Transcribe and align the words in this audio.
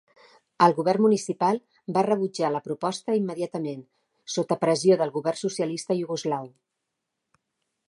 El 0.67 0.71
govern 0.77 1.01
municipal 1.07 1.59
va 1.97 2.03
rebutjar 2.07 2.51
la 2.55 2.61
proposta 2.69 3.19
immediatament, 3.19 3.85
sota 4.39 4.59
pressió 4.65 4.99
del 5.03 5.15
govern 5.19 5.41
socialista 5.45 6.01
iugoslau. 6.03 6.53